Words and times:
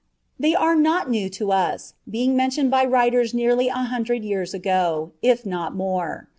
They 0.39 0.55
are 0.55 0.75
not 0.75 1.11
new 1.11 1.29
to 1.29 1.51
us, 1.51 1.93
being 2.09 2.35
mentioned 2.35 2.71
by 2.71 2.85
writers 2.85 3.35
nearly 3.35 3.67
a 3.67 3.73
hundred 3.75 4.23
years 4.23 4.51
ago, 4.51 5.11
if 5.21 5.45
not 5.45 5.75
more. 5.75 6.27